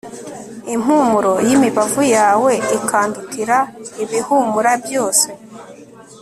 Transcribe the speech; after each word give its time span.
impumuro 0.73 1.33
y'imibavu 1.47 2.01
yawe 2.15 2.51
ikandutira 2.77 3.57
ibihumura 4.03 4.71
byose! 4.85 5.27